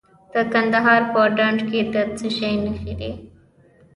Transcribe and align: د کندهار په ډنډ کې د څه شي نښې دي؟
د 0.33 0.35
کندهار 0.53 1.01
په 1.13 1.21
ډنډ 1.37 1.59
کې 1.69 1.79
د 1.93 1.95
څه 2.17 2.27
شي 2.37 2.51
نښې 2.63 2.93
دي؟ 2.99 3.11